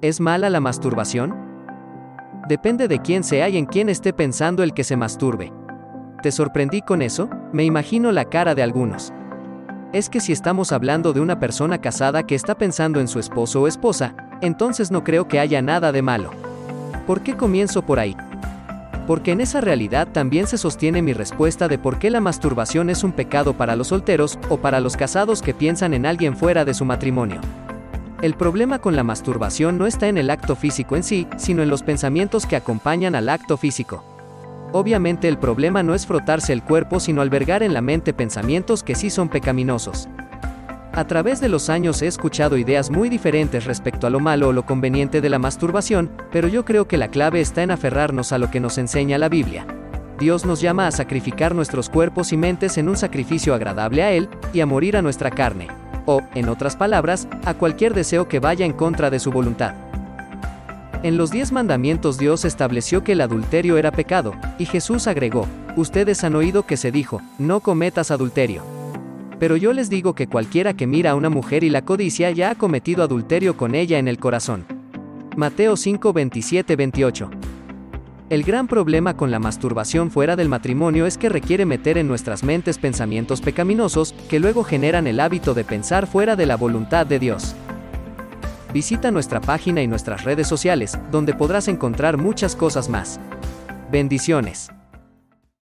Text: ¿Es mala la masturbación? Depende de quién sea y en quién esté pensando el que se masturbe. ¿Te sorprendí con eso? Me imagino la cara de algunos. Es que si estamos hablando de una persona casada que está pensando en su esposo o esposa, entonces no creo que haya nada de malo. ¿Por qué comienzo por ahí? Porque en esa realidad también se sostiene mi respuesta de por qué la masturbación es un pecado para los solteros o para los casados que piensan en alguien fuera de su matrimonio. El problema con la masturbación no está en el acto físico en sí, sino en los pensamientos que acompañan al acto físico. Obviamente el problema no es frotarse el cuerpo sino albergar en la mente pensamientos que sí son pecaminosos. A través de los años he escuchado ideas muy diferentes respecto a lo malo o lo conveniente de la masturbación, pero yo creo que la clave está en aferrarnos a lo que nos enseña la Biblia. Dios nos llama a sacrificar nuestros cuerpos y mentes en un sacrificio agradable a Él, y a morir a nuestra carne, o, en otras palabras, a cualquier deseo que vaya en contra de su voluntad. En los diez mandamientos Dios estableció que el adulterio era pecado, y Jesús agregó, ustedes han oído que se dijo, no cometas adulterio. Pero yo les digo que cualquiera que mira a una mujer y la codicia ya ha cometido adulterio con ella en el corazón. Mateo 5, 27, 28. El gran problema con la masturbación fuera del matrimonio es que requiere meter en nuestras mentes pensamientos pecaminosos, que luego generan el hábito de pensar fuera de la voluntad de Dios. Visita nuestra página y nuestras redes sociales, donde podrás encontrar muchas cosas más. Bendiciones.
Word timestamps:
¿Es 0.00 0.20
mala 0.20 0.48
la 0.48 0.60
masturbación? 0.60 1.34
Depende 2.48 2.86
de 2.86 3.00
quién 3.00 3.24
sea 3.24 3.48
y 3.48 3.56
en 3.56 3.66
quién 3.66 3.88
esté 3.88 4.12
pensando 4.12 4.62
el 4.62 4.72
que 4.72 4.84
se 4.84 4.96
masturbe. 4.96 5.52
¿Te 6.22 6.30
sorprendí 6.30 6.82
con 6.82 7.02
eso? 7.02 7.28
Me 7.52 7.64
imagino 7.64 8.12
la 8.12 8.26
cara 8.26 8.54
de 8.54 8.62
algunos. 8.62 9.12
Es 9.92 10.08
que 10.08 10.20
si 10.20 10.30
estamos 10.30 10.70
hablando 10.70 11.12
de 11.12 11.18
una 11.18 11.40
persona 11.40 11.80
casada 11.80 12.24
que 12.24 12.36
está 12.36 12.56
pensando 12.56 13.00
en 13.00 13.08
su 13.08 13.18
esposo 13.18 13.62
o 13.62 13.66
esposa, 13.66 14.14
entonces 14.40 14.92
no 14.92 15.02
creo 15.02 15.26
que 15.26 15.40
haya 15.40 15.62
nada 15.62 15.90
de 15.90 16.02
malo. 16.02 16.30
¿Por 17.04 17.22
qué 17.22 17.36
comienzo 17.36 17.82
por 17.82 17.98
ahí? 17.98 18.16
Porque 19.08 19.32
en 19.32 19.40
esa 19.40 19.60
realidad 19.60 20.06
también 20.12 20.46
se 20.46 20.58
sostiene 20.58 21.02
mi 21.02 21.12
respuesta 21.12 21.66
de 21.66 21.76
por 21.76 21.98
qué 21.98 22.10
la 22.10 22.20
masturbación 22.20 22.88
es 22.88 23.02
un 23.02 23.10
pecado 23.10 23.54
para 23.54 23.74
los 23.74 23.88
solteros 23.88 24.38
o 24.48 24.58
para 24.58 24.78
los 24.78 24.96
casados 24.96 25.42
que 25.42 25.54
piensan 25.54 25.92
en 25.92 26.06
alguien 26.06 26.36
fuera 26.36 26.64
de 26.64 26.74
su 26.74 26.84
matrimonio. 26.84 27.40
El 28.20 28.34
problema 28.34 28.80
con 28.80 28.96
la 28.96 29.04
masturbación 29.04 29.78
no 29.78 29.86
está 29.86 30.08
en 30.08 30.18
el 30.18 30.30
acto 30.30 30.56
físico 30.56 30.96
en 30.96 31.04
sí, 31.04 31.28
sino 31.36 31.62
en 31.62 31.70
los 31.70 31.84
pensamientos 31.84 32.46
que 32.46 32.56
acompañan 32.56 33.14
al 33.14 33.28
acto 33.28 33.56
físico. 33.56 34.02
Obviamente 34.72 35.28
el 35.28 35.38
problema 35.38 35.84
no 35.84 35.94
es 35.94 36.04
frotarse 36.04 36.52
el 36.52 36.64
cuerpo 36.64 36.98
sino 36.98 37.22
albergar 37.22 37.62
en 37.62 37.72
la 37.72 37.80
mente 37.80 38.12
pensamientos 38.12 38.82
que 38.82 38.96
sí 38.96 39.08
son 39.08 39.28
pecaminosos. 39.28 40.08
A 40.92 41.06
través 41.06 41.40
de 41.40 41.48
los 41.48 41.70
años 41.70 42.02
he 42.02 42.08
escuchado 42.08 42.56
ideas 42.56 42.90
muy 42.90 43.08
diferentes 43.08 43.66
respecto 43.66 44.08
a 44.08 44.10
lo 44.10 44.18
malo 44.18 44.48
o 44.48 44.52
lo 44.52 44.66
conveniente 44.66 45.20
de 45.20 45.28
la 45.28 45.38
masturbación, 45.38 46.10
pero 46.32 46.48
yo 46.48 46.64
creo 46.64 46.88
que 46.88 46.98
la 46.98 47.08
clave 47.08 47.40
está 47.40 47.62
en 47.62 47.70
aferrarnos 47.70 48.32
a 48.32 48.38
lo 48.38 48.50
que 48.50 48.58
nos 48.58 48.78
enseña 48.78 49.16
la 49.18 49.28
Biblia. 49.28 49.64
Dios 50.18 50.44
nos 50.44 50.60
llama 50.60 50.88
a 50.88 50.90
sacrificar 50.90 51.54
nuestros 51.54 51.88
cuerpos 51.88 52.32
y 52.32 52.36
mentes 52.36 52.78
en 52.78 52.88
un 52.88 52.96
sacrificio 52.96 53.54
agradable 53.54 54.02
a 54.02 54.10
Él, 54.10 54.28
y 54.52 54.60
a 54.60 54.66
morir 54.66 54.96
a 54.96 55.02
nuestra 55.02 55.30
carne, 55.30 55.68
o, 56.08 56.22
en 56.34 56.48
otras 56.48 56.74
palabras, 56.74 57.28
a 57.44 57.52
cualquier 57.52 57.92
deseo 57.92 58.28
que 58.28 58.40
vaya 58.40 58.64
en 58.64 58.72
contra 58.72 59.10
de 59.10 59.18
su 59.18 59.30
voluntad. 59.30 59.74
En 61.02 61.18
los 61.18 61.30
diez 61.30 61.52
mandamientos 61.52 62.16
Dios 62.16 62.46
estableció 62.46 63.04
que 63.04 63.12
el 63.12 63.20
adulterio 63.20 63.76
era 63.76 63.92
pecado, 63.92 64.32
y 64.58 64.64
Jesús 64.64 65.06
agregó, 65.06 65.46
ustedes 65.76 66.24
han 66.24 66.34
oído 66.34 66.64
que 66.64 66.78
se 66.78 66.90
dijo, 66.90 67.20
no 67.38 67.60
cometas 67.60 68.10
adulterio. 68.10 68.62
Pero 69.38 69.56
yo 69.56 69.74
les 69.74 69.90
digo 69.90 70.14
que 70.14 70.26
cualquiera 70.26 70.72
que 70.72 70.86
mira 70.86 71.10
a 71.10 71.14
una 71.14 71.28
mujer 71.28 71.62
y 71.62 71.68
la 71.68 71.82
codicia 71.82 72.30
ya 72.30 72.50
ha 72.50 72.54
cometido 72.54 73.04
adulterio 73.04 73.56
con 73.58 73.74
ella 73.74 73.98
en 73.98 74.08
el 74.08 74.18
corazón. 74.18 74.64
Mateo 75.36 75.76
5, 75.76 76.12
27, 76.14 76.74
28. 76.74 77.30
El 78.30 78.42
gran 78.42 78.68
problema 78.68 79.16
con 79.16 79.30
la 79.30 79.38
masturbación 79.38 80.10
fuera 80.10 80.36
del 80.36 80.50
matrimonio 80.50 81.06
es 81.06 81.16
que 81.16 81.30
requiere 81.30 81.64
meter 81.64 81.96
en 81.96 82.06
nuestras 82.06 82.42
mentes 82.42 82.76
pensamientos 82.76 83.40
pecaminosos, 83.40 84.12
que 84.28 84.38
luego 84.38 84.64
generan 84.64 85.06
el 85.06 85.18
hábito 85.18 85.54
de 85.54 85.64
pensar 85.64 86.06
fuera 86.06 86.36
de 86.36 86.44
la 86.44 86.56
voluntad 86.56 87.06
de 87.06 87.18
Dios. 87.18 87.54
Visita 88.74 89.10
nuestra 89.10 89.40
página 89.40 89.80
y 89.80 89.86
nuestras 89.86 90.24
redes 90.24 90.46
sociales, 90.46 90.98
donde 91.10 91.32
podrás 91.32 91.68
encontrar 91.68 92.18
muchas 92.18 92.54
cosas 92.54 92.90
más. 92.90 93.18
Bendiciones. 93.90 94.68